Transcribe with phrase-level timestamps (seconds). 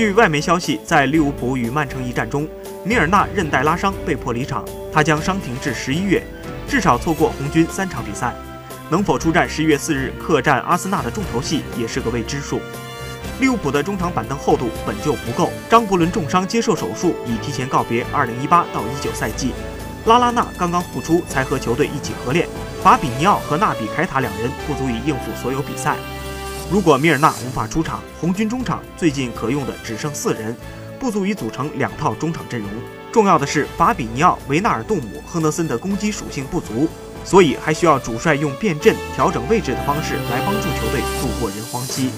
[0.00, 2.48] 据外媒消息，在利物浦与曼城一战中，
[2.86, 6.22] 米尔纳韧带拉伤被迫离场，他将伤停至十一月，
[6.66, 8.34] 至少错过红军三场比赛。
[8.88, 12.62] 能否出战十一月四日客战阿森纳的重头戏也是个未知数。
[13.40, 19.52] 利物浦的中场板凳厚度本就不够，张伯伦重伤接受手术，已提前告别二零一八到一九赛季。
[20.06, 22.48] 拉拉纳刚刚复出，才和球队一起合练。
[22.82, 25.96] 法比尼奥和纳比凯塔两人不足以应付所有比赛。
[26.70, 30.56] 如果米尔纳无法出场，红军中场最近可用的只剩四人，
[31.00, 32.70] 不足以组成两套中场阵容。
[33.10, 36.88] 重要的是，法比尼奥、维纳尔杜姆、亨德森的攻击属性不足，
[37.24, 42.12] 所以还需要主帅用变阵、调整位置的方式来帮助球队度过人荒期。